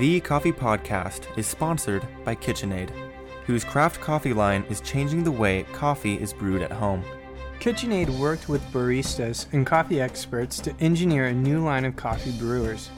[0.00, 2.88] The Coffee Podcast is sponsored by KitchenAid,
[3.44, 7.04] whose craft coffee line is changing the way coffee is brewed at home.
[7.58, 12.88] KitchenAid worked with baristas and coffee experts to engineer a new line of coffee brewers.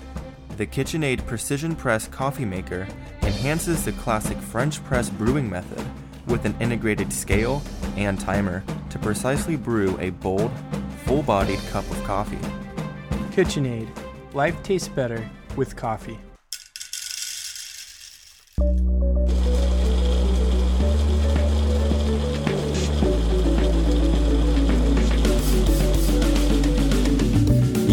[0.56, 2.87] The KitchenAid Precision Press coffee maker
[3.22, 5.84] enhances the classic French press brewing method
[6.28, 7.64] with an integrated scale
[7.96, 10.53] and timer to precisely brew a bold,
[11.04, 12.38] full bodied cup of coffee.
[13.32, 13.88] KitchenAid.
[14.34, 16.16] Life tastes better with coffee.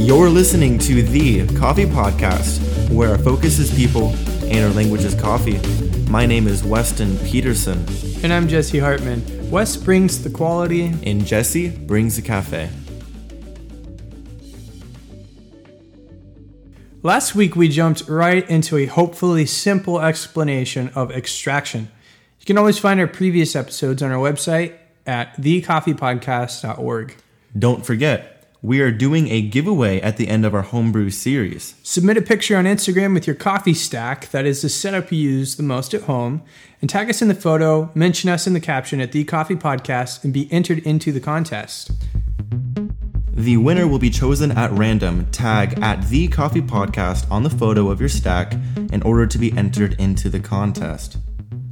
[0.09, 4.07] You're listening to the Coffee Podcast, where our focus is people
[4.41, 5.59] and our language is coffee.
[6.09, 7.85] My name is Weston Peterson,
[8.23, 9.51] And I'm Jesse Hartman.
[9.51, 10.85] Wes brings the quality.
[11.03, 12.71] and Jesse brings the cafe.
[17.03, 21.91] Last week, we jumped right into a hopefully simple explanation of extraction.
[22.39, 27.15] You can always find our previous episodes on our website at thecoffeepodcast.org.
[27.59, 31.75] Don't forget, we are doing a giveaway at the end of our homebrew series.
[31.81, 35.55] Submit a picture on Instagram with your coffee stack, that is the setup you use
[35.55, 36.41] the most at home,
[36.81, 40.25] and tag us in the photo, mention us in the caption at The Coffee Podcast,
[40.25, 41.91] and be entered into the contest.
[43.31, 45.31] The winner will be chosen at random.
[45.31, 48.53] Tag at the Coffee Podcast on the photo of your stack
[48.91, 51.15] in order to be entered into the contest.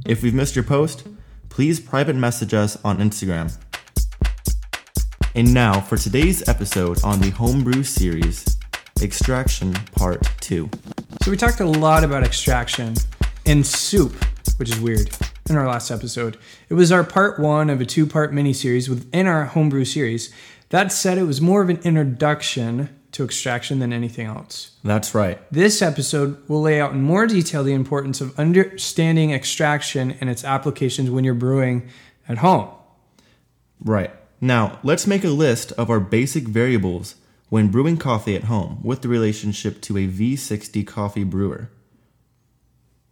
[0.06, 1.06] If we've missed your post,
[1.50, 3.54] please private message us on Instagram.
[5.34, 8.56] And now for today's episode on the Homebrew series,
[9.02, 10.68] Extraction Part 2.
[11.22, 12.94] So, we talked a lot about extraction
[13.44, 14.12] and soup,
[14.56, 15.10] which is weird,
[15.48, 16.38] in our last episode.
[16.68, 20.32] It was our part one of a two part mini series within our homebrew series.
[20.70, 24.72] That said, it was more of an introduction to extraction than anything else.
[24.82, 25.38] That's right.
[25.52, 30.44] This episode will lay out in more detail the importance of understanding extraction and its
[30.44, 31.88] applications when you're brewing
[32.28, 32.70] at home.
[33.80, 34.10] Right.
[34.40, 37.16] Now, let's make a list of our basic variables
[37.48, 41.70] when brewing coffee at home with the relationship to a V60 coffee brewer.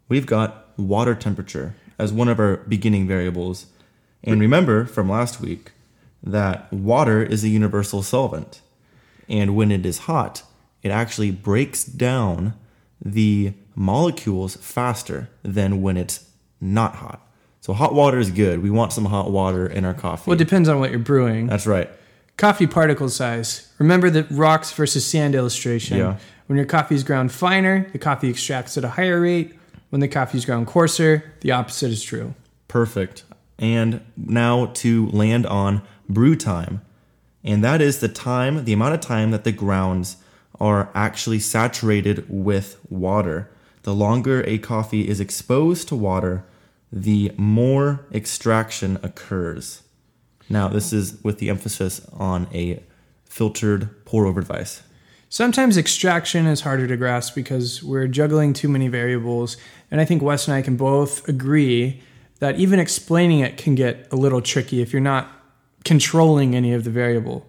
[0.09, 3.67] We've got water temperature as one of our beginning variables.
[4.23, 5.73] And remember from last week
[6.23, 8.61] that water is a universal solvent.
[9.29, 10.43] And when it is hot,
[10.83, 12.55] it actually breaks down
[13.05, 16.31] the molecules faster than when it's
[16.61, 17.25] not hot.
[17.66, 18.62] So hot water is good.
[18.62, 20.31] We want some hot water in our coffee.
[20.31, 21.49] Well, it depends on what you're brewing.
[21.49, 21.91] That's right.
[22.37, 23.72] Coffee particle size.
[23.78, 25.99] Remember the rocks versus sand illustration.
[25.99, 26.19] Yeah.
[26.47, 29.59] When your coffee is ground finer, the coffee extracts at a higher rate.
[29.91, 32.34] When the coffee is ground coarser, the opposite is true.
[32.69, 33.25] Perfect.
[33.59, 36.82] And now to land on brew time.
[37.43, 40.19] And that is the time, the amount of time that the grounds
[40.60, 43.50] are actually saturated with water.
[43.82, 46.44] The longer a coffee is exposed to water,
[46.93, 49.83] the more extraction occurs.
[50.49, 52.83] Now, this is with the emphasis on a
[53.25, 54.83] filtered pour over device.
[55.29, 59.57] Sometimes extraction is harder to grasp because we're juggling too many variables.
[59.91, 62.01] And I think Wes and I can both agree
[62.39, 65.29] that even explaining it can get a little tricky if you're not
[65.85, 67.47] controlling any of the variable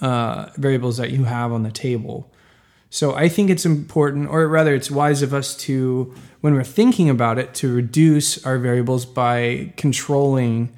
[0.00, 2.30] uh, variables that you have on the table.
[2.90, 7.10] So I think it's important, or rather, it's wise of us to, when we're thinking
[7.10, 10.72] about it, to reduce our variables by controlling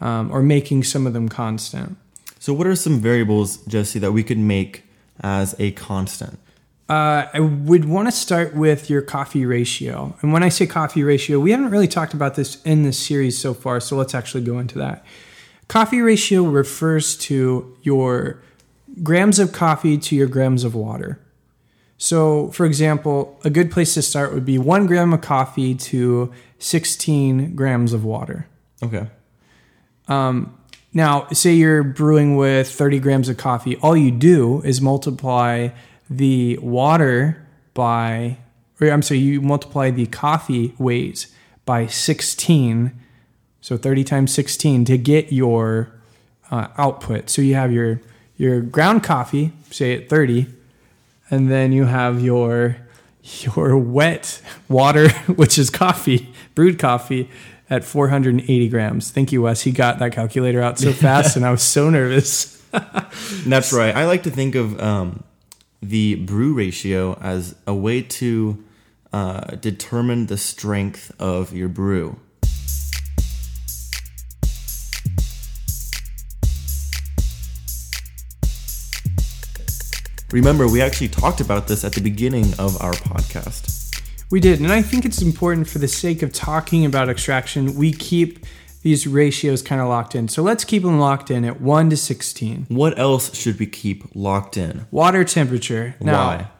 [0.00, 1.96] um, or making some of them constant.
[2.38, 4.84] So, what are some variables, Jesse, that we could make
[5.20, 6.38] as a constant?
[6.88, 10.16] Uh, I would want to start with your coffee ratio.
[10.22, 13.38] And when I say coffee ratio, we haven't really talked about this in this series
[13.38, 15.04] so far, so let's actually go into that.
[15.68, 18.42] Coffee ratio refers to your
[19.04, 21.20] grams of coffee to your grams of water.
[22.02, 26.32] So, for example, a good place to start would be one gram of coffee to
[26.58, 28.46] 16 grams of water.
[28.82, 29.06] Okay.
[30.94, 35.68] Now, say you're brewing with 30 grams of coffee, all you do is multiply
[36.08, 38.38] the water by,
[38.80, 41.26] or I'm sorry, you multiply the coffee weight
[41.66, 42.92] by 16,
[43.60, 45.92] so 30 times 16 to get your
[46.50, 47.28] uh, output.
[47.28, 48.00] So you have your
[48.36, 50.46] your ground coffee, say at 30,
[51.30, 52.76] and then you have your
[53.22, 57.28] your wet water, which is coffee, brewed coffee,
[57.70, 59.10] at 480 grams.
[59.10, 59.62] Thank you, Wes.
[59.62, 62.56] He got that calculator out so fast, and I was so nervous.
[63.46, 63.94] That's right.
[63.94, 65.22] I like to think of um,
[65.80, 68.62] the brew ratio as a way to
[69.12, 72.18] uh, determine the strength of your brew.
[80.32, 84.00] Remember, we actually talked about this at the beginning of our podcast.
[84.30, 87.92] We did, and I think it's important for the sake of talking about extraction, we
[87.92, 88.46] keep
[88.82, 90.28] these ratios kind of locked in.
[90.28, 92.66] So let's keep them locked in at 1 to 16.
[92.68, 94.86] What else should we keep locked in?
[94.92, 95.96] Water temperature.
[96.00, 96.50] Now, Why?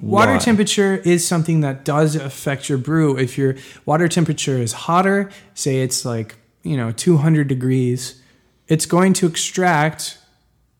[0.00, 0.38] Water Why?
[0.38, 3.18] temperature is something that does affect your brew.
[3.18, 8.22] If your water temperature is hotter, say it's like, you know, 200 degrees,
[8.68, 10.18] it's going to extract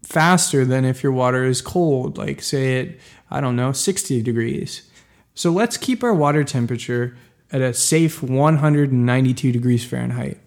[0.08, 2.96] faster than if your water is cold, like say at,
[3.30, 4.90] I don't know, 60 degrees.
[5.34, 7.14] So let's keep our water temperature
[7.52, 10.38] at a safe 192 degrees Fahrenheit.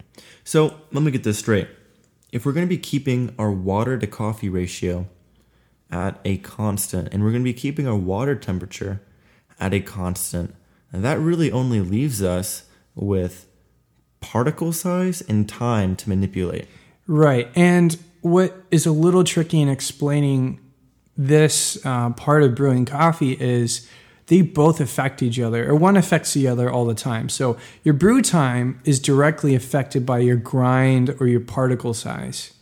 [0.43, 1.67] So let me get this straight.
[2.31, 5.07] If we're going to be keeping our water to coffee ratio
[5.91, 8.99] at a constant, and we're going to be keeping our water temperature
[9.59, 10.55] at a constant,
[10.91, 12.63] that really only leaves us
[12.95, 13.47] with
[14.21, 16.67] particle size and time to manipulate.
[17.05, 17.49] Right.
[17.55, 20.59] And what is a little tricky in explaining
[21.17, 23.87] this uh, part of brewing coffee is
[24.27, 27.27] they both affect each other, or one affects the other all the time.
[27.27, 32.53] So your brew time is directly affected by your grind or your particle size.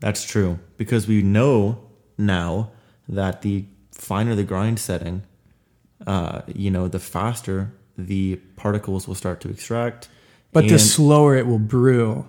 [0.00, 1.80] That's true because we know
[2.16, 2.70] now
[3.08, 5.22] that the finer the grind setting,
[6.06, 10.08] uh, you know, the faster the particles will start to extract.
[10.52, 12.28] But the slower it will brew.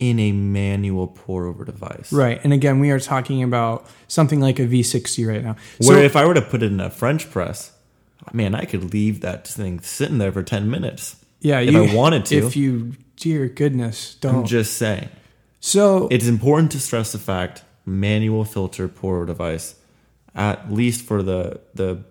[0.00, 2.12] In a manual pour over device.
[2.12, 2.40] Right.
[2.42, 5.56] And again, we are talking about something like a V60 right now.
[5.78, 7.72] Where So- if I were to put it in a French press,
[8.32, 11.16] man, I could leave that thing sitting there for 10 minutes.
[11.40, 12.36] yeah, if you, I wanted to.
[12.36, 14.46] If you, dear goodness, I'm don't.
[14.46, 15.08] just saying.
[15.60, 19.74] so It's important to stress the fact manual filter pour over device,
[20.34, 22.04] at least for the the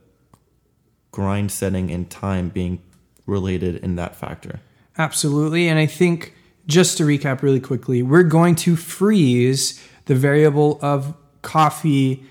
[1.11, 2.79] grind setting and time being
[3.25, 4.59] related in that factor.
[4.97, 5.67] Absolutely.
[5.67, 6.33] And I think
[6.69, 12.23] just to recap really quickly, we're going to freeze the variable of coffee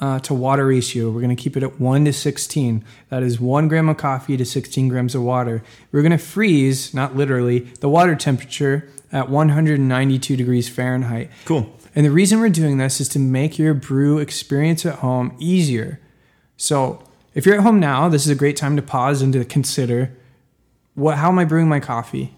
[0.00, 1.10] uh, to water ratio.
[1.10, 2.84] We're going to keep it at 1 to 16.
[3.10, 5.62] That is 1 gram of coffee to 16 grams of water.
[5.92, 11.30] We're going to freeze, not literally, the water temperature at 192 degrees Fahrenheit.
[11.44, 11.78] Cool.
[11.94, 16.00] And the reason we're doing this is to make your brew experience at home easier.
[16.56, 17.04] So,
[17.34, 20.16] if you're at home now, this is a great time to pause and to consider
[20.94, 22.36] what how am I brewing my coffee?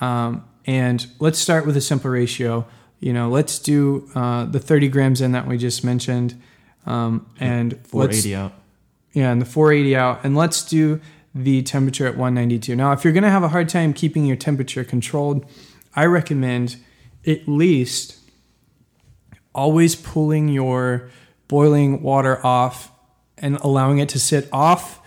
[0.00, 2.66] Um, and let's start with a simple ratio.
[2.98, 6.40] You know, let's do uh, the 30 grams in that we just mentioned,
[6.86, 8.52] um, and let's 480 out.
[9.12, 11.00] yeah, and the 480 out, and let's do
[11.34, 12.76] the temperature at 192.
[12.76, 15.46] Now, if you're going to have a hard time keeping your temperature controlled,
[15.94, 16.76] I recommend
[17.26, 18.18] at least
[19.54, 21.10] always pulling your
[21.48, 22.92] boiling water off
[23.38, 24.99] and allowing it to sit off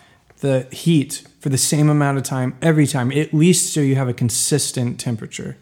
[0.44, 4.10] the heat for the same amount of time every time, at least so you have
[4.10, 5.56] a consistent temperature.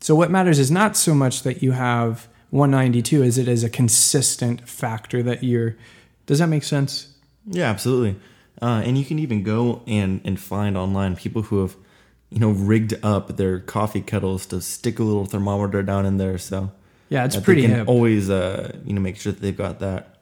[0.00, 3.70] So, what matters is not so much that you have 192 as it is a
[3.70, 5.76] consistent factor that you're.
[6.26, 7.14] Does that make sense?
[7.46, 8.16] Yeah, absolutely.
[8.60, 11.76] Uh, and you can even go and, and find online people who have,
[12.30, 16.38] you know, rigged up their coffee kettles to stick a little thermometer down in there.
[16.38, 16.72] So
[17.08, 17.88] Yeah, it's that they pretty can hip.
[17.88, 20.16] always, uh, you know, make sure that they've got that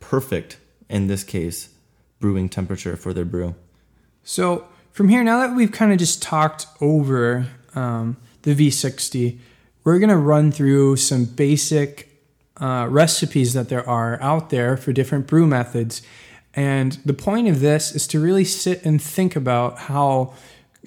[0.00, 0.58] perfect,
[0.88, 1.68] in this case,
[2.20, 3.54] brewing temperature for their brew.
[4.22, 9.38] So from here, now that we've kind of just talked over um, the V60,
[9.82, 12.10] we're going to run through some basic
[12.60, 16.02] uh, recipes that there are out there for different brew methods.
[16.54, 20.34] And the point of this is to really sit and think about how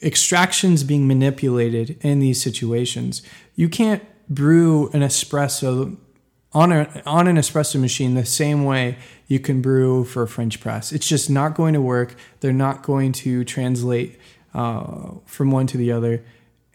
[0.02, 3.22] extraction's being manipulated in these situations.
[3.56, 5.98] You can't brew an espresso
[6.54, 10.60] on a on an espresso machine the same way you can brew for a French
[10.60, 10.92] press.
[10.92, 12.16] It's just not going to work.
[12.40, 14.20] They're not going to translate
[14.54, 16.24] uh, from one to the other.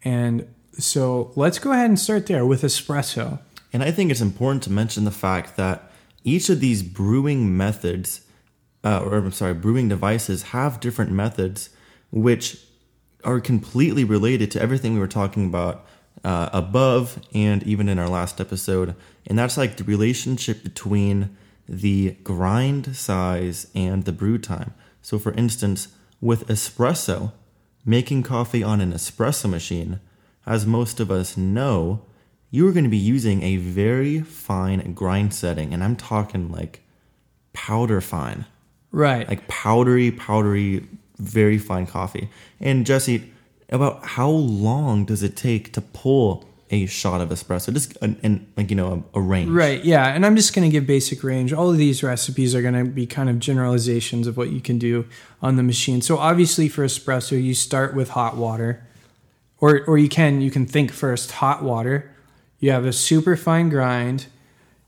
[0.04, 3.40] And so let's go ahead and start there with espresso.
[3.72, 5.90] And I think it's important to mention the fact that
[6.24, 8.22] each of these brewing methods,
[8.82, 11.70] uh, or I'm sorry, brewing devices have different methods
[12.10, 12.64] which
[13.24, 15.86] are completely related to everything we were talking about
[16.24, 18.94] uh, above and even in our last episode.
[19.26, 21.36] And that's like the relationship between
[21.68, 24.74] the grind size and the brew time.
[25.02, 25.88] So, for instance,
[26.20, 27.32] with espresso,
[27.84, 30.00] making coffee on an espresso machine,
[30.46, 32.02] as most of us know,
[32.50, 35.74] you are going to be using a very fine grind setting.
[35.74, 36.82] And I'm talking like
[37.52, 38.46] powder fine,
[38.90, 39.28] Right.
[39.28, 40.86] like powdery, powdery,
[41.18, 42.30] very fine coffee.
[42.60, 43.30] And Jesse,
[43.70, 47.72] about how long does it take to pull a shot of espresso?
[47.72, 49.50] Just an, an like you know a, a range.
[49.50, 50.08] Right, yeah.
[50.08, 51.52] And I'm just going to give basic range.
[51.52, 54.78] All of these recipes are going to be kind of generalizations of what you can
[54.78, 55.06] do
[55.42, 56.02] on the machine.
[56.02, 58.84] So obviously for espresso, you start with hot water.
[59.60, 62.14] Or or you can you can think first hot water.
[62.60, 64.26] You have a super fine grind.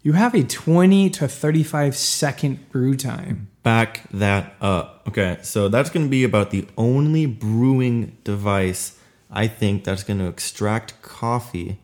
[0.02, 3.48] You have a 20 to 35 second brew time.
[3.62, 5.02] Back that up.
[5.08, 8.98] Okay, so that's going to be about the only brewing device
[9.30, 11.78] I think that's going to extract coffee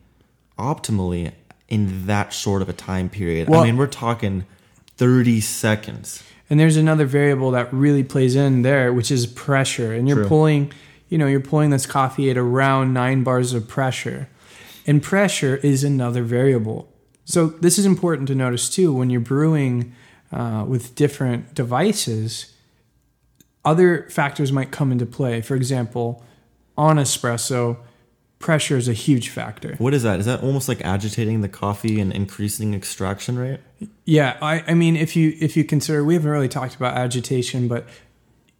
[0.57, 1.33] optimally
[1.67, 3.49] in that short of a time period.
[3.49, 4.45] Well- I mean, we're talking
[4.97, 6.23] 30 seconds.
[6.49, 9.93] And there's another variable that really plays in there, which is pressure.
[9.93, 10.27] And you're True.
[10.27, 10.71] pulling,
[11.09, 14.29] you know, you're pulling this coffee at around nine bars of pressure.
[14.87, 16.89] And pressure is another variable.
[17.27, 19.93] So this is important to notice too when you're brewing
[20.31, 22.53] uh, with different devices.
[23.65, 25.41] Other factors might come into play.
[25.41, 26.23] For example,
[26.77, 27.77] on espresso,
[28.39, 29.75] pressure is a huge factor.
[29.77, 30.21] What is that?
[30.21, 33.59] Is that almost like agitating the coffee and increasing extraction rate?
[34.05, 37.67] Yeah, I, I mean, if you if you consider, we haven't really talked about agitation,
[37.67, 37.87] but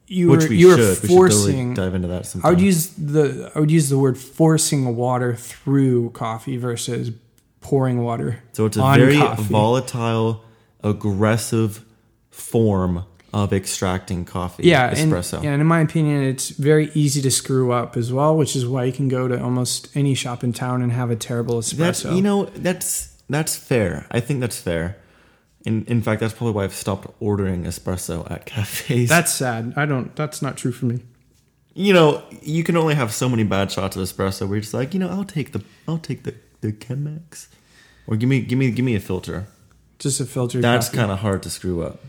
[0.07, 0.79] you Which were we you should.
[0.79, 1.73] were we should forcing.
[1.73, 6.09] dive into that I would use the I would use the word forcing water through
[6.09, 7.11] coffee versus
[7.67, 8.29] pouring water.
[8.53, 9.43] so it's a very coffee.
[9.43, 10.43] volatile,
[10.83, 11.83] aggressive
[12.31, 14.63] form of extracting coffee.
[14.63, 15.43] Yeah, espresso.
[15.43, 18.65] yeah, and in my opinion, it's very easy to screw up as well, which is
[18.65, 22.15] why you can go to almost any shop in town and have a terrible espresso.
[22.15, 22.89] you know that's
[23.29, 24.05] that's fair.
[24.11, 24.95] I think that's fair.
[25.65, 29.09] In in fact, that's probably why I've stopped ordering espresso at cafes.
[29.09, 29.73] that's sad.
[29.75, 30.15] I don't.
[30.15, 30.99] That's not true for me.
[31.75, 34.41] you know you can only have so many bad shots of espresso.
[34.47, 37.47] Where you're just like, you know, I'll take the I'll take the the Chemex,
[38.07, 39.47] or give me give me give me a filter.
[39.99, 40.61] Just a filter.
[40.61, 41.99] That's kind of hard to screw up.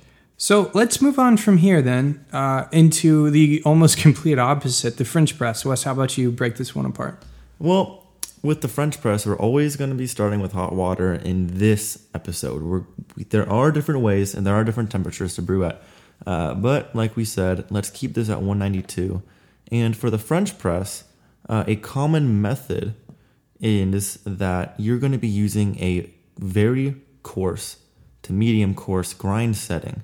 [0.40, 5.36] So let's move on from here then uh, into the almost complete opposite, the French
[5.36, 5.64] press.
[5.64, 7.20] Wes, how about you break this one apart?
[7.58, 8.06] Well,
[8.40, 12.06] with the French press, we're always going to be starting with hot water in this
[12.14, 12.62] episode.
[12.62, 12.84] We're,
[13.16, 15.82] we, there are different ways and there are different temperatures to brew at.
[16.24, 19.22] Uh, but like we said, let's keep this at 192.
[19.72, 21.02] And for the French press,
[21.48, 22.94] uh, a common method
[23.60, 27.78] is that you're going to be using a very coarse
[28.22, 30.02] to medium coarse grind setting.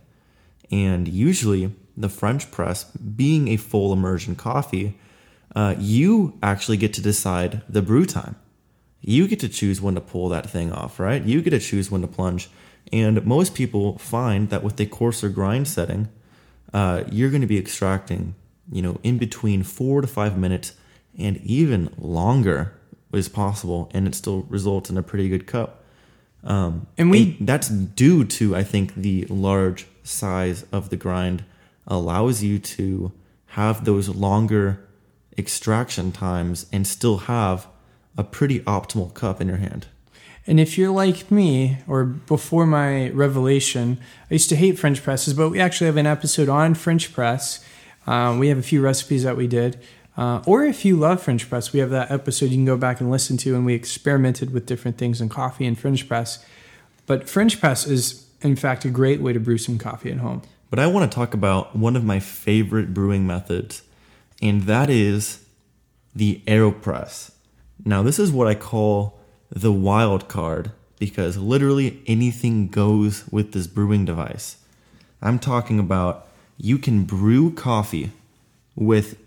[0.71, 4.99] And usually, the French press, being a full immersion coffee,
[5.55, 8.37] uh, you actually get to decide the brew time.
[9.01, 11.23] You get to choose when to pull that thing off, right?
[11.23, 12.49] You get to choose when to plunge.
[12.93, 16.09] And most people find that with a coarser grind setting,
[16.73, 18.35] uh, you're going to be extracting,
[18.73, 20.73] you know, in between four to five minutes
[21.17, 22.73] and even longer
[23.15, 25.83] is possible, and it still results in a pretty good cup.
[26.43, 31.45] Um, And we- and that's due to, I think, the large size of the grind
[31.87, 33.13] allows you to
[33.49, 34.81] have those longer
[35.39, 37.67] extraction times and still have
[38.17, 39.87] a pretty optimal cup in your hand.
[40.47, 43.99] And if you're like me, or before my revelation,
[44.31, 47.61] I used to hate French presses, but we actually have an episode on French press.
[48.07, 49.79] Um, we have a few recipes that we did.
[50.17, 53.01] Uh, or if you love French press, we have that episode you can go back
[53.01, 56.45] and listen to, and we experimented with different things in coffee and French press.
[57.07, 60.43] But French press is, in fact, a great way to brew some coffee at home.
[60.71, 63.83] But I want to talk about one of my favorite brewing methods,
[64.41, 65.45] and that is
[66.15, 67.33] the AeroPress.
[67.85, 69.19] Now, this is what I call
[69.51, 74.57] the wild card because literally anything goes with this brewing device.
[75.21, 78.13] I'm talking about you can brew coffee
[78.77, 79.19] with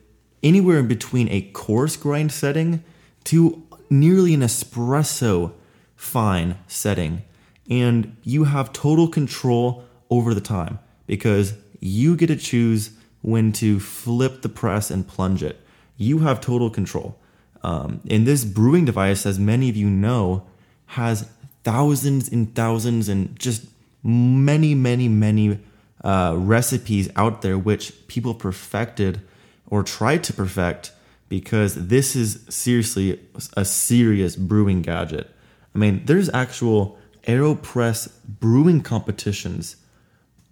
[0.43, 2.83] anywhere in between a coarse grind setting
[3.25, 5.53] to nearly an espresso
[5.95, 7.23] fine setting.
[7.69, 12.91] And you have total control over the time because you get to choose
[13.21, 15.59] when to flip the press and plunge it.
[15.97, 17.17] You have total control.
[17.63, 20.45] Um, and this brewing device, as many of you know,
[20.87, 21.29] has
[21.63, 23.65] thousands and thousands and just
[24.03, 25.59] many, many, many
[26.03, 29.19] uh, recipes out there which people perfected
[29.67, 30.91] or tried to perfect
[31.29, 33.19] because this is seriously
[33.55, 35.29] a serious brewing gadget.
[35.75, 36.97] I mean, there's actual
[37.27, 39.75] AeroPress brewing competitions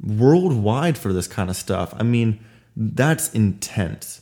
[0.04, 1.94] worldwide for this kind of stuff.
[1.98, 2.44] I mean,
[2.76, 4.22] that's intense.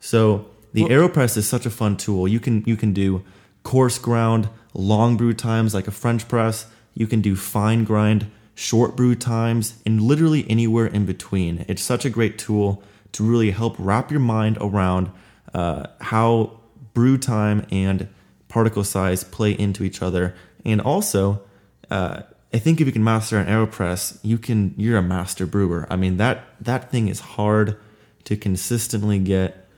[0.00, 2.26] So the AeroPress is such a fun tool.
[2.26, 3.22] You can you can do
[3.62, 6.66] coarse ground, long brew times like a French press.
[6.94, 11.64] You can do fine grind, short brew times, and literally anywhere in between.
[11.68, 12.82] It's such a great tool
[13.12, 15.10] to really help wrap your mind around
[15.54, 16.60] uh, how
[16.94, 18.08] brew time and
[18.48, 21.42] particle size play into each other, and also.
[21.90, 22.22] Uh,
[22.54, 25.86] I think if you can master an AeroPress, you can you're a master brewer.
[25.88, 27.78] I mean that that thing is hard
[28.24, 29.68] to consistently get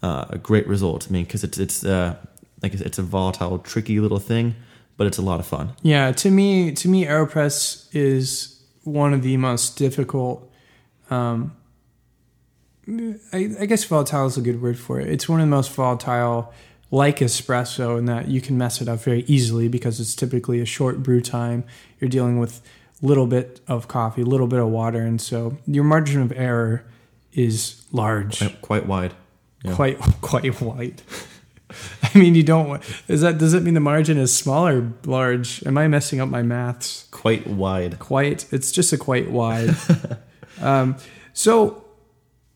[0.00, 1.08] uh, a great result.
[1.08, 2.16] I mean because it's it's uh,
[2.62, 4.54] like it's a volatile, tricky little thing,
[4.96, 5.72] but it's a lot of fun.
[5.82, 10.50] Yeah, to me, to me, Aeropress is one of the most difficult.
[11.10, 11.56] Um,
[12.88, 15.08] I, I guess volatile is a good word for it.
[15.08, 16.52] It's one of the most volatile
[16.90, 20.64] like espresso in that you can mess it up very easily because it's typically a
[20.64, 21.64] short brew time.
[22.00, 22.60] You're dealing with
[23.02, 26.32] a little bit of coffee, a little bit of water, and so your margin of
[26.32, 26.84] error
[27.32, 29.14] is large, Quite- Quite wide.
[29.64, 29.74] Yeah.
[29.74, 31.02] quite quite wide.
[32.02, 32.66] I mean, you don't.
[32.68, 35.64] want- Is that does it mean the margin is small or large?
[35.64, 37.06] Am I messing up my maths?
[37.12, 37.98] Quite wide.
[38.00, 39.76] quite it's just a quite wide
[40.60, 40.96] um,
[41.34, 41.84] so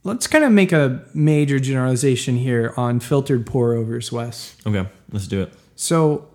[0.04, 5.26] let's kind of make a major generalization here on filtered pour overs wes Okay, let's
[5.26, 5.52] do it.
[5.76, 6.28] so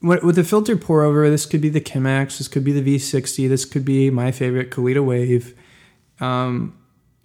[0.00, 2.96] what- with the filtered pour over this could be the chemex this could be the
[2.96, 5.54] v60 this could be my favorite Kalita wave
[6.20, 6.74] um,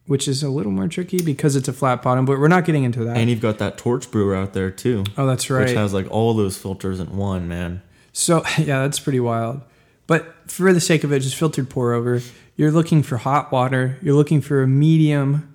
[0.06, 2.84] which is a little more tricky because it's a flat bottom but we're not getting
[2.84, 5.76] into that And you've got that torch brewer out there too, oh that's right which
[5.76, 7.82] has like all those filters in one, man.
[8.12, 9.62] So yeah, that's pretty wild.
[10.06, 12.22] But for the sake of it, just filtered pour over.
[12.58, 13.98] You're looking for hot water.
[14.02, 15.53] You're looking for a medium,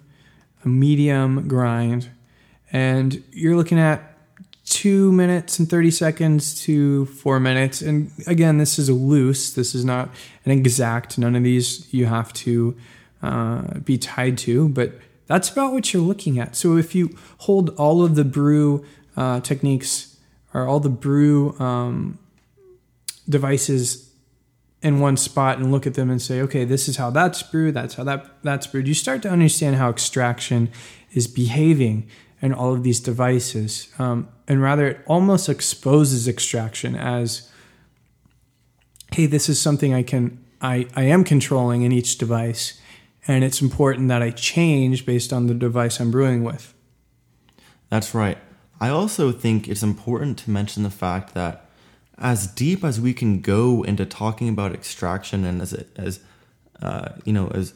[0.64, 2.08] a medium grind,
[2.72, 4.16] and you're looking at
[4.64, 7.80] two minutes and thirty seconds to four minutes.
[7.80, 9.52] And again, this is a loose.
[9.52, 10.10] This is not
[10.44, 11.18] an exact.
[11.18, 12.76] None of these you have to
[13.22, 14.92] uh, be tied to, but
[15.26, 16.56] that's about what you're looking at.
[16.56, 18.84] So if you hold all of the brew
[19.16, 20.16] uh, techniques
[20.54, 22.18] or all the brew um,
[23.28, 24.07] devices
[24.80, 27.74] in one spot and look at them and say, okay, this is how that's brewed,
[27.74, 28.86] that's how that that's brewed.
[28.86, 30.70] You start to understand how extraction
[31.12, 32.08] is behaving
[32.40, 37.50] in all of these devices, um, and rather it almost exposes extraction as,
[39.12, 42.80] hey, this is something I can I I am controlling in each device,
[43.26, 46.72] and it's important that I change based on the device I'm brewing with.
[47.88, 48.38] That's right.
[48.80, 51.67] I also think it's important to mention the fact that
[52.20, 56.20] as deep as we can go into talking about extraction and as as
[56.82, 57.74] uh, you know as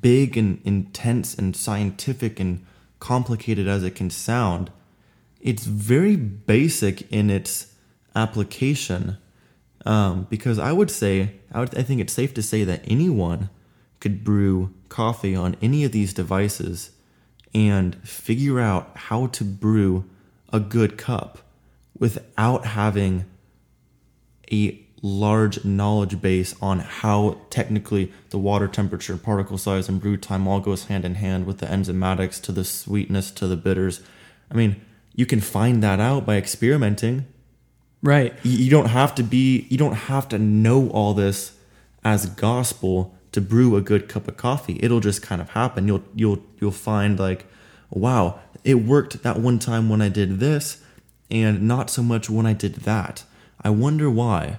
[0.00, 2.64] big and intense and scientific and
[3.00, 4.70] complicated as it can sound,
[5.40, 7.74] it's very basic in its
[8.14, 9.18] application.
[9.84, 13.50] Um, because I would say, I, would, I think it's safe to say that anyone
[14.00, 16.90] could brew coffee on any of these devices
[17.54, 20.04] and figure out how to brew
[20.52, 21.38] a good cup
[21.98, 23.24] without having
[24.52, 30.48] a large knowledge base on how technically the water temperature, particle size, and brew time
[30.48, 34.00] all goes hand in hand with the enzymatics to the sweetness to the bitters.
[34.50, 34.80] I mean,
[35.14, 37.26] you can find that out by experimenting.
[38.02, 38.34] Right.
[38.42, 41.56] You don't have to be, you don't have to know all this
[42.04, 44.78] as gospel to brew a good cup of coffee.
[44.80, 45.86] It'll just kind of happen.
[45.86, 47.46] You'll you'll you'll find like,
[47.90, 50.82] wow, it worked that one time when I did this,
[51.30, 53.24] and not so much when I did that.
[53.66, 54.58] I wonder why.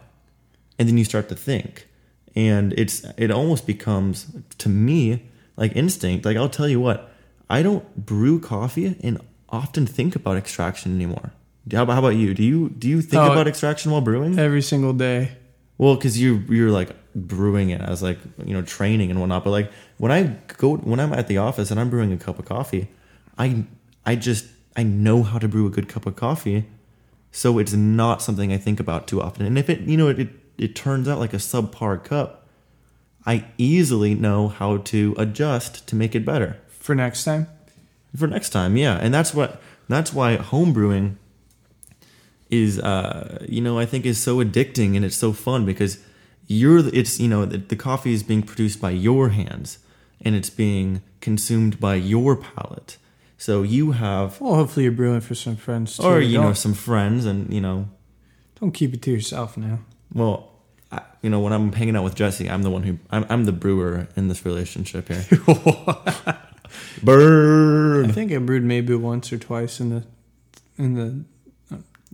[0.78, 1.88] And then you start to think,
[2.36, 4.16] and it's it almost becomes
[4.64, 5.00] to me
[5.56, 6.26] like instinct.
[6.26, 7.00] Like I'll tell you what,
[7.50, 9.16] I don't brew coffee and
[9.50, 11.32] often think about extraction anymore.
[11.72, 12.34] How about, how about you?
[12.34, 14.38] Do you do you think Oh, about extraction while brewing?
[14.38, 15.22] Every single day.
[15.78, 19.44] Well, because you you're like brewing it as like you know training and whatnot.
[19.46, 20.20] But like when I
[20.58, 22.84] go when I'm at the office and I'm brewing a cup of coffee,
[23.38, 23.64] I
[24.06, 26.66] I just I know how to brew a good cup of coffee,
[27.32, 29.46] so it's not something I think about too often.
[29.46, 32.48] And if it you know it it, it turns out like a subpar cup,
[33.26, 37.48] I easily know how to adjust to make it better For next time.
[38.16, 38.78] for next time.
[38.78, 41.18] Yeah, and that's what that's why home brewing
[42.50, 46.00] is uh you know I think is so addicting and it's so fun because
[46.48, 49.80] you're it's you know the, the coffee is being produced by your hands
[50.22, 52.98] and it's being consumed by your palate.
[53.38, 56.04] So you have Well, hopefully you're brewing for some friends too.
[56.04, 57.88] or you know Don't- some friends and you know
[58.60, 59.80] Don't keep it to yourself now.
[60.14, 60.52] well
[60.92, 63.44] I, you know when I'm hanging out with Jesse I'm the one who I'm, I'm
[63.46, 65.26] the brewer in this relationship here.
[67.04, 68.10] Burn.
[68.10, 70.04] I think I brewed maybe once or twice in the
[70.78, 71.24] in the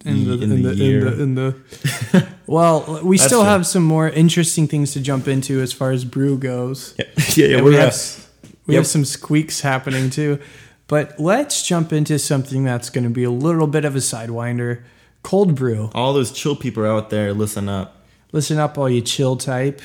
[0.05, 3.65] in the In in the the, in the, in the well, we That's still have
[3.65, 6.93] some more interesting things to jump into as far as brew goes.
[6.99, 7.05] Yeah,
[7.35, 8.27] yeah, yeah And we're we uh, have
[8.67, 8.79] we yep.
[8.81, 10.39] have some squeaks happening too.
[10.87, 14.83] But let's jump into something that's going to be a little bit of a sidewinder.
[15.23, 15.89] Cold brew.
[15.95, 17.33] all those chill people out there.
[17.33, 18.03] Listen up.
[18.33, 19.81] Listen up, all you chill type.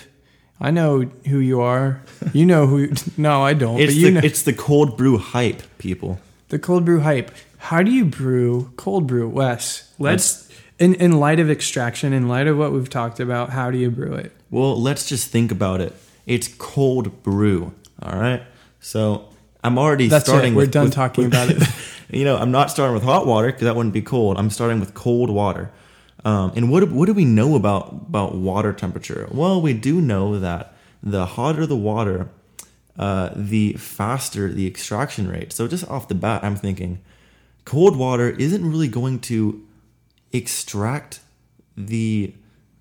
[0.61, 2.03] I know who you are.
[2.33, 2.89] You know who.
[3.17, 3.79] No, I don't.
[3.79, 6.19] It's but you the know it's the cold brew hype, people.
[6.49, 7.31] the cold brew hype.
[7.59, 9.93] How do you brew cold brew, Wes?
[10.01, 10.49] Let's
[10.81, 13.51] in in light of extraction, in light of what we've talked about.
[13.51, 14.33] How do you brew it?
[14.51, 15.95] Well, let's just think about it.
[16.27, 17.75] It's cold brew.
[18.03, 18.43] All right.
[18.81, 19.28] So
[19.65, 20.53] I'm already That's starting.
[20.53, 20.57] it.
[20.57, 21.63] We're with, done with- talking with- about it.
[22.11, 24.39] you know, I'm not starting with hot water because that wouldn't be cold.
[24.39, 25.71] I'm starting with cold water.
[26.25, 29.29] Um, and what what do we know about about water temperature?
[29.31, 32.29] Well, we do know that the hotter the water,
[32.99, 35.53] uh, the faster the extraction rate.
[35.53, 37.01] So just off the bat, I'm thinking
[37.65, 39.65] cold water isn't really going to
[40.33, 41.21] extract
[41.77, 42.35] the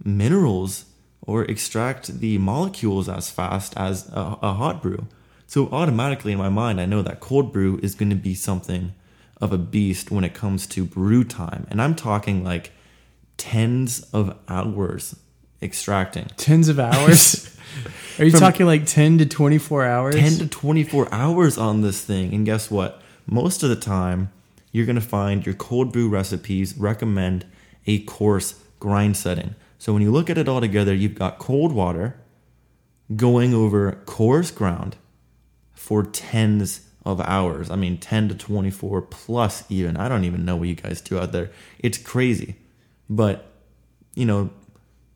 [0.03, 0.85] minerals
[1.21, 5.07] or extract the molecules as fast as a, a hot brew.
[5.47, 8.93] So automatically in my mind, I know that cold brew is going to be something
[9.39, 11.65] of a beast when it comes to brew time.
[11.69, 12.71] And I'm talking like
[13.38, 15.15] tens of hours
[15.62, 16.27] extracting.
[16.36, 17.55] Tens of hours.
[18.19, 20.15] Are you From- talking like 10 to 24 hours?
[20.15, 22.33] 10 to 24 hours on this thing.
[22.33, 23.01] And guess what?
[23.25, 24.31] Most of the time,
[24.73, 27.45] you're going to find your cold brew recipes recommend
[27.86, 29.55] a coarse grind setting.
[29.77, 32.19] So when you look at it all together, you've got cold water
[33.15, 34.97] going over coarse ground
[35.88, 37.71] for tens of hours.
[37.71, 39.95] I mean, 10 to 24 plus, even.
[39.95, 41.50] I don't even know what you guys do out there.
[41.80, 42.58] It's crazy.
[43.10, 43.45] But,
[44.13, 44.50] you know,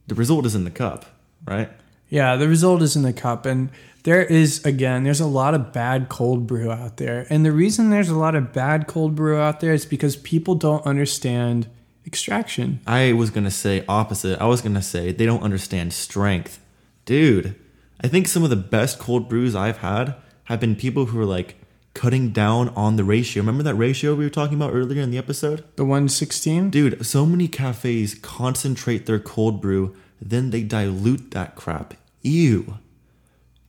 [0.07, 1.05] the result is in the cup,
[1.45, 1.69] right?
[2.07, 3.45] Yeah, the result is in the cup.
[3.45, 3.69] And
[4.03, 7.27] there is, again, there's a lot of bad cold brew out there.
[7.29, 10.55] And the reason there's a lot of bad cold brew out there is because people
[10.55, 11.67] don't understand
[12.05, 12.79] extraction.
[12.87, 14.39] I was gonna say opposite.
[14.39, 16.61] I was gonna say they don't understand strength.
[17.03, 17.55] Dude,
[17.99, 20.15] I think some of the best cold brews I've had
[20.51, 21.55] have been people who are like
[21.93, 23.41] cutting down on the ratio.
[23.41, 25.63] Remember that ratio we were talking about earlier in the episode?
[25.75, 26.69] The 116?
[26.69, 31.95] Dude, so many cafes concentrate their cold brew, then they dilute that crap.
[32.21, 32.77] Ew.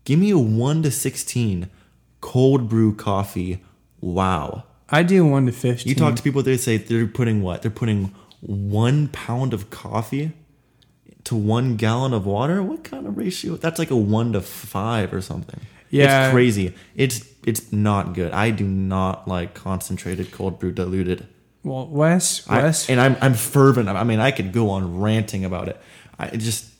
[0.04, 1.68] Give me a 1 to 16
[2.20, 3.62] cold brew coffee.
[4.00, 4.64] Wow.
[4.90, 5.88] I do 1 to 15.
[5.88, 7.62] You talk to people, they say they're putting what?
[7.62, 10.32] They're putting one pound of coffee
[11.24, 12.62] to one gallon of water.
[12.62, 13.56] What kind of ratio?
[13.56, 15.60] That's like a one to five or something.
[15.92, 16.26] Yeah.
[16.26, 16.74] it's crazy.
[16.96, 18.32] It's it's not good.
[18.32, 21.26] I do not like concentrated cold brew diluted.
[21.64, 23.88] Well, Wes, I- Wes, and I'm I'm fervent.
[23.88, 25.80] I mean, I could go on ranting about it.
[26.18, 26.70] I it just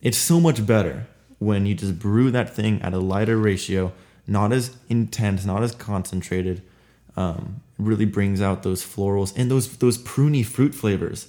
[0.00, 1.06] it's so much better
[1.38, 3.92] when you just brew that thing at a lighter ratio,
[4.26, 6.62] not as intense, not as concentrated.
[7.16, 11.28] Um, really brings out those florals and those those pruny fruit flavors.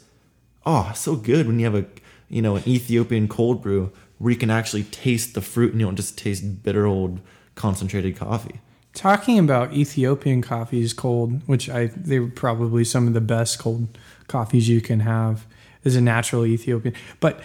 [0.65, 1.85] Oh, so good when you have a
[2.29, 5.87] you know an Ethiopian cold brew where you can actually taste the fruit and you
[5.87, 7.19] don't just taste bitter old
[7.55, 8.59] concentrated coffee.
[8.93, 14.67] talking about Ethiopian coffees cold, which I they're probably some of the best cold coffees
[14.69, 15.45] you can have
[15.83, 16.93] is a natural Ethiopian.
[17.19, 17.41] But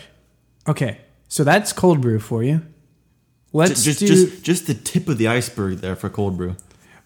[0.68, 2.60] okay, so that's cold brew for you.
[3.52, 6.56] Let's just do just just the tip of the iceberg there for cold brew.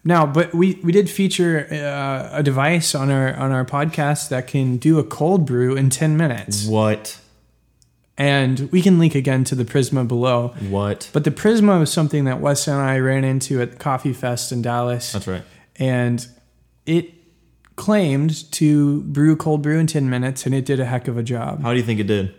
[0.03, 0.25] now.
[0.25, 4.77] But we we did feature uh, a device on our on our podcast that can
[4.77, 7.20] do a cold brew in ten minutes, What?
[8.17, 10.49] And we can link again to the Prisma below.
[10.69, 11.09] What?
[11.13, 14.51] But the Prisma was something that Wes and I ran into at the Coffee Fest
[14.51, 15.11] in Dallas.
[15.11, 15.43] That's right.
[15.77, 16.27] and
[16.85, 17.13] it
[17.75, 21.23] claimed to brew cold brew in 10 minutes and it did a heck of a
[21.23, 22.35] job How do you think it did?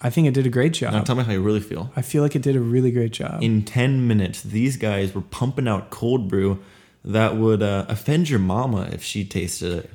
[0.00, 0.92] i think it did a great job.
[0.92, 1.90] Now tell me how you really feel.
[1.96, 5.20] i feel like it did a really great job In 10 minutes, these guys were
[5.22, 6.62] pumping out cold brew
[7.04, 9.90] that would uh, offend your mama if she tasted it.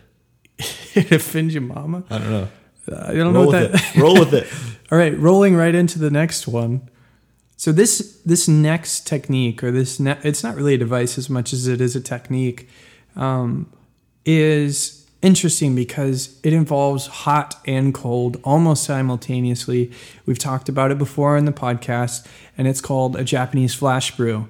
[0.95, 2.47] it offends your mama I don't know.
[2.89, 3.95] I don't know what that.
[3.95, 4.47] Roll with it.
[4.91, 6.89] all right rolling right into the next one
[7.57, 11.53] so this this next technique or this ne- it's not really a device as much
[11.53, 12.67] as it is a technique
[13.15, 13.71] um,
[14.25, 19.91] is interesting because it involves hot and cold almost simultaneously.
[20.25, 22.25] We've talked about it before in the podcast,
[22.57, 24.47] and it's called a Japanese flash brew.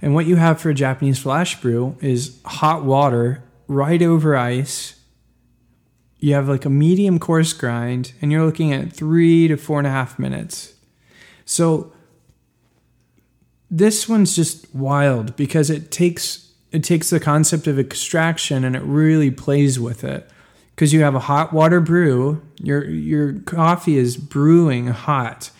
[0.00, 4.98] And what you have for a Japanese flash brew is hot water right over ice.
[6.22, 9.88] You have like a medium coarse grind, and you're looking at three to four and
[9.88, 10.74] a half minutes.
[11.44, 11.92] So
[13.68, 18.82] this one's just wild because it takes it takes the concept of extraction and it
[18.82, 20.30] really plays with it.
[20.76, 25.50] Because you have a hot water brew your your coffee is brewing hot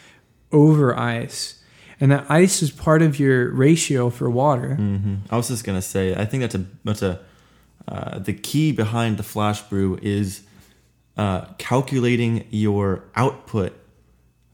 [0.52, 1.60] over ice
[2.00, 4.76] and that ice is part of your ratio for water.
[4.76, 7.20] Hmm I was just gonna say, I think that's a that's a
[7.88, 10.42] uh, the key behind the flash brew is
[11.16, 13.74] uh, calculating your output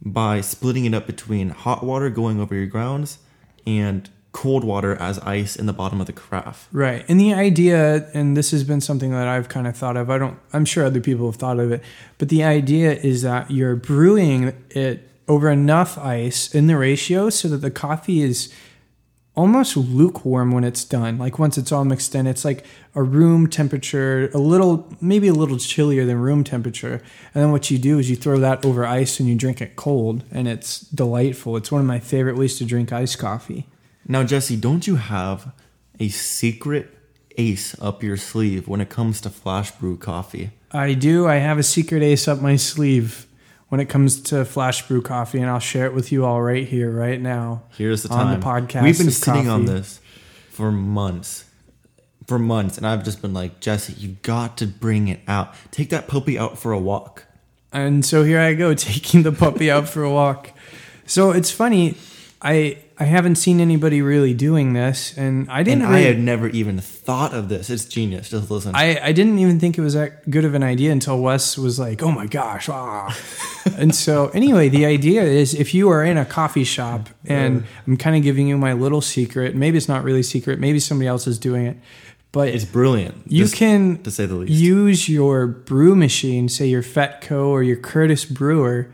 [0.02, 3.18] by splitting it up between hot water going over your grounds
[3.66, 6.68] and cold water as ice in the bottom of the carafe.
[6.70, 7.04] Right.
[7.08, 10.18] And the idea, and this has been something that I've kind of thought of, I
[10.18, 11.82] don't, I'm sure other people have thought of it,
[12.18, 17.48] but the idea is that you're brewing it over enough ice in the ratio so
[17.48, 18.52] that the coffee is
[19.38, 21.16] almost lukewarm when it's done.
[21.16, 22.64] Like once it's all mixed in, it's like
[22.96, 27.00] a room temperature, a little, maybe a little chillier than room temperature.
[27.32, 29.76] And then what you do is you throw that over ice and you drink it
[29.76, 31.56] cold, and it's delightful.
[31.56, 33.66] It's one of my favorite ways to drink iced coffee.
[34.08, 35.52] Now, Jesse, don't you have
[36.00, 36.92] a secret
[37.36, 40.50] ace up your sleeve when it comes to flash brew coffee?
[40.72, 41.28] I do.
[41.28, 43.27] I have a secret ace up my sleeve
[43.68, 46.66] when it comes to flash brew coffee, and I'll share it with you all right
[46.66, 47.62] here, right now.
[47.76, 48.40] Here's the On time.
[48.40, 50.00] the podcast We've been sitting on this
[50.50, 51.44] for months,
[52.26, 55.54] for months, and I've just been like, Jesse, you got to bring it out.
[55.70, 57.24] Take that puppy out for a walk.
[57.72, 60.50] And so here I go taking the puppy out for a walk.
[61.06, 61.96] So it's funny,
[62.40, 65.82] I I haven't seen anybody really doing this, and I didn't.
[65.82, 67.70] And really, I had never even thought of this.
[67.70, 68.30] It's genius.
[68.30, 68.74] Just listen.
[68.74, 71.78] I, I didn't even think it was that good of an idea until Wes was
[71.78, 73.16] like, "Oh my gosh!" Ah.
[73.76, 77.96] and so anyway, the idea is if you are in a coffee shop, and I'm
[77.96, 79.54] kind of giving you my little secret.
[79.54, 80.58] Maybe it's not really secret.
[80.58, 81.76] Maybe somebody else is doing it,
[82.32, 83.30] but it's brilliant.
[83.30, 84.52] you just can to say the least.
[84.52, 88.92] use your brew machine, say your Fetco or your Curtis brewer,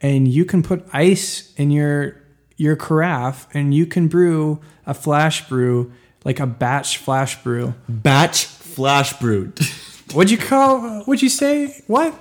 [0.00, 2.21] and you can put ice in your
[2.56, 5.92] your carafe, and you can brew a flash brew
[6.24, 7.74] like a batch flash brew.
[7.88, 9.52] batch flash brew.
[10.12, 11.02] What'd you call?
[11.04, 11.82] What'd you say?
[11.86, 12.14] What?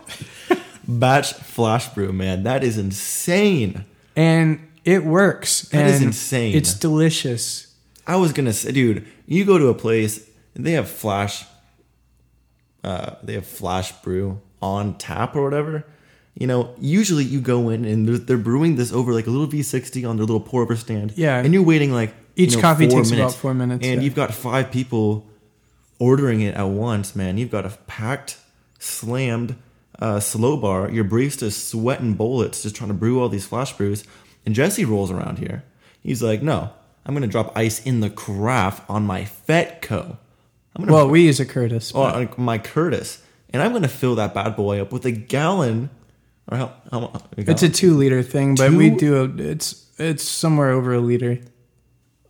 [0.88, 2.44] batch flash brew, man.
[2.44, 3.86] That is insane.
[4.16, 5.64] And it works.
[5.70, 6.56] That is insane.
[6.56, 7.76] It's delicious.
[8.08, 11.46] I was gonna say, dude, you go to a place and they have flash,
[12.84, 15.86] uh, they have flash brew on tap or whatever.
[16.36, 19.48] You know, usually you go in and they're, they're brewing this over like a little
[19.48, 21.14] V60 on their little pour over stand.
[21.18, 21.38] Yeah.
[21.40, 24.06] and you're waiting like you Each know, coffee takes about four minutes, and yeah.
[24.06, 25.28] you've got five people
[26.00, 27.16] ordering it at once.
[27.16, 28.38] Man, you've got a packed,
[28.80, 29.56] slammed
[30.00, 30.90] uh, slow bar.
[30.90, 34.04] Your barista's sweating bullets just trying to brew all these flash brews.
[34.46, 35.64] And Jesse rolls around here.
[36.02, 36.72] He's like, "No,
[37.06, 40.18] I'm gonna drop ice in the craft on my Fetco.
[40.76, 41.92] I'm gonna Well, we use a Curtis.
[41.94, 45.90] oh, but- my Curtis, and I'm gonna fill that bad boy up with a gallon.
[46.50, 46.74] Or how?
[46.92, 51.00] how it's a two liter thing, but we do a, it's it's somewhere over a
[51.00, 51.40] liter.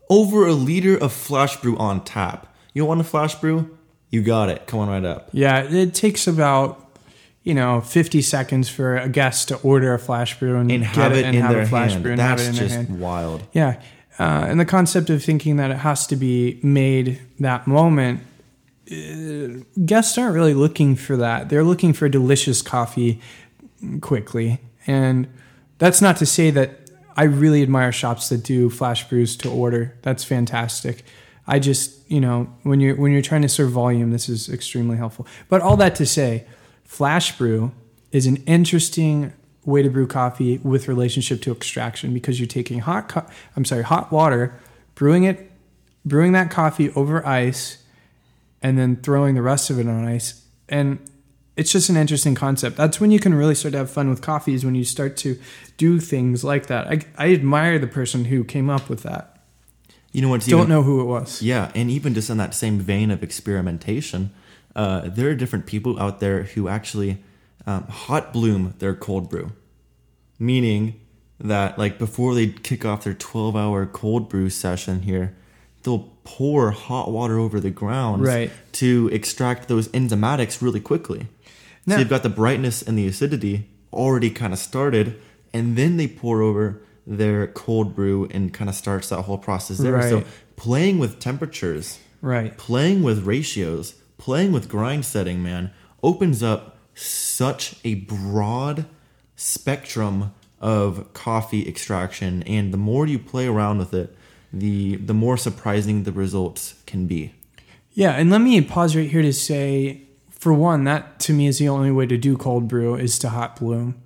[0.09, 2.47] over a liter of flash brew on tap.
[2.73, 3.77] You want a flash brew?
[4.09, 4.67] You got it.
[4.67, 5.29] Come on right up.
[5.31, 6.77] Yeah, it takes about
[7.43, 10.93] you know 50 seconds for a guest to order a flash brew and, And get
[10.93, 12.03] have it and in have their a flash hand.
[12.03, 12.99] brew and That's have it in just their hand.
[12.99, 13.43] wild.
[13.53, 13.81] Yeah,
[14.19, 18.19] uh, and the concept of thinking that it has to be made that moment.
[18.91, 21.49] uh, Guests aren't really looking for that.
[21.49, 23.21] They're looking for delicious coffee
[24.01, 24.59] quickly.
[24.87, 25.27] And
[25.77, 29.97] that's not to say that I really admire shops that do flash brews to order.
[30.01, 31.03] That's fantastic.
[31.47, 34.97] I just, you know, when you're when you're trying to serve volume, this is extremely
[34.97, 35.27] helpful.
[35.49, 36.45] But all that to say,
[36.83, 37.71] flash brew
[38.11, 39.33] is an interesting
[39.65, 43.83] way to brew coffee with relationship to extraction because you're taking hot co- I'm sorry,
[43.83, 44.59] hot water,
[44.95, 45.51] brewing it
[46.05, 47.83] brewing that coffee over ice
[48.61, 50.45] and then throwing the rest of it on ice.
[50.69, 50.99] And
[51.61, 52.75] it's just an interesting concept.
[52.75, 55.15] That's when you can really start to have fun with coffee is when you start
[55.17, 55.37] to
[55.77, 56.87] do things like that.
[56.87, 59.37] I, I admire the person who came up with that.
[60.11, 61.41] You know what's Don't even, know who it was.
[61.41, 64.31] Yeah, and even just in that same vein of experimentation,
[64.75, 67.23] uh, there are different people out there who actually
[67.67, 69.51] um, hot bloom their cold brew,
[70.39, 70.99] meaning
[71.39, 75.35] that like before they kick off their 12 hour cold brew session here,
[75.83, 78.51] they'll pour hot water over the grounds Right.
[78.73, 81.27] to extract those enzymatics really quickly.
[81.87, 85.19] So you've got the brightness and the acidity already kind of started,
[85.53, 89.79] and then they pour over their cold brew and kind of starts that whole process
[89.79, 90.01] there.
[90.07, 90.23] So
[90.55, 92.55] playing with temperatures, Right.
[92.57, 95.71] playing with ratios, playing with grind setting, man,
[96.03, 98.85] opens up such a broad
[99.35, 104.15] spectrum of coffee extraction and the more you play around with it,
[104.53, 107.33] the the more surprising the results can be.
[107.93, 110.03] Yeah, and let me pause right here to say,
[110.41, 113.29] for one, that to me is the only way to do cold brew is to
[113.29, 114.01] hot bloom.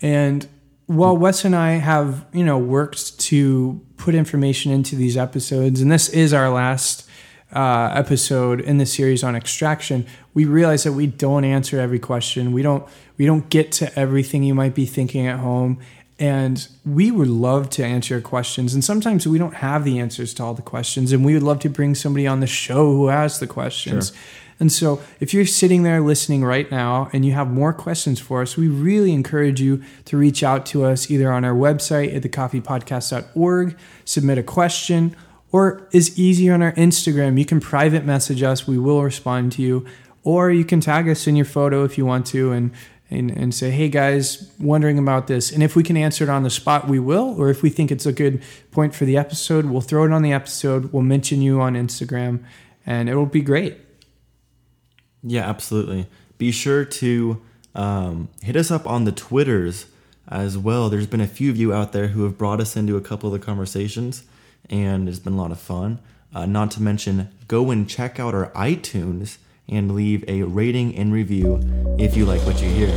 [0.00, 0.46] And
[0.84, 5.90] while Wes and I have, you know, worked to put information into these episodes, and
[5.90, 7.08] this is our last
[7.54, 12.52] uh, episode in the series on extraction, we realize that we don't answer every question.
[12.52, 15.78] We don't we don't get to everything you might be thinking at home.
[16.18, 18.74] And we would love to answer your questions.
[18.74, 21.12] And sometimes we don't have the answers to all the questions.
[21.12, 24.12] And we would love to bring somebody on the show who has the questions.
[24.62, 28.42] And so if you're sitting there listening right now and you have more questions for
[28.42, 32.22] us, we really encourage you to reach out to us either on our website at
[32.22, 35.16] thecoffeepodcast.org, submit a question,
[35.50, 37.40] or is easier on our Instagram.
[37.40, 38.64] You can private message us.
[38.64, 39.84] We will respond to you.
[40.22, 42.70] Or you can tag us in your photo if you want to and
[43.10, 45.50] and, and say, hey guys, wondering about this.
[45.50, 47.34] And if we can answer it on the spot, we will.
[47.36, 50.22] Or if we think it's a good point for the episode, we'll throw it on
[50.22, 50.92] the episode.
[50.92, 52.44] We'll mention you on Instagram
[52.86, 53.76] and it will be great.
[55.22, 56.06] Yeah, absolutely.
[56.38, 57.40] Be sure to
[57.74, 59.86] um, hit us up on the Twitters
[60.28, 60.88] as well.
[60.88, 63.32] There's been a few of you out there who have brought us into a couple
[63.32, 64.24] of the conversations,
[64.68, 65.98] and it's been a lot of fun.
[66.34, 69.36] Uh, not to mention, go and check out our iTunes
[69.68, 71.60] and leave a rating and review
[71.98, 72.94] if you like what you hear.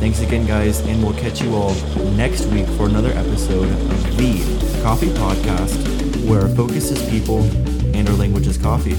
[0.00, 1.74] Thanks again, guys, and we'll catch you all
[2.16, 7.42] next week for another episode of The Coffee Podcast, where our focus is people
[7.96, 8.96] and our language is coffee.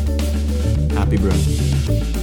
[0.95, 2.22] Happy brewing.